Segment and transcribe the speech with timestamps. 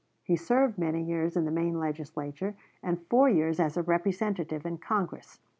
[0.23, 4.79] He served many years in the Maine Legislature and four years as a Representative in
[4.79, 5.39] Congress.